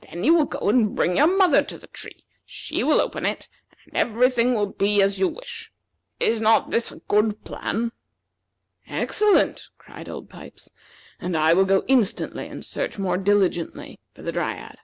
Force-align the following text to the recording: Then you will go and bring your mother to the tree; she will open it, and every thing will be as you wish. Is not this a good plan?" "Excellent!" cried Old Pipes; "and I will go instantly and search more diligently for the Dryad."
Then 0.00 0.24
you 0.24 0.34
will 0.34 0.46
go 0.46 0.68
and 0.68 0.96
bring 0.96 1.16
your 1.16 1.28
mother 1.28 1.62
to 1.62 1.78
the 1.78 1.86
tree; 1.86 2.24
she 2.44 2.82
will 2.82 3.00
open 3.00 3.24
it, 3.24 3.46
and 3.84 3.96
every 3.96 4.28
thing 4.28 4.52
will 4.52 4.66
be 4.66 5.00
as 5.00 5.20
you 5.20 5.28
wish. 5.28 5.70
Is 6.18 6.40
not 6.40 6.70
this 6.70 6.90
a 6.90 6.96
good 7.06 7.44
plan?" 7.44 7.92
"Excellent!" 8.88 9.68
cried 9.78 10.08
Old 10.08 10.28
Pipes; 10.28 10.72
"and 11.20 11.36
I 11.36 11.52
will 11.54 11.66
go 11.66 11.84
instantly 11.86 12.48
and 12.48 12.66
search 12.66 12.98
more 12.98 13.16
diligently 13.16 14.00
for 14.12 14.22
the 14.22 14.32
Dryad." 14.32 14.78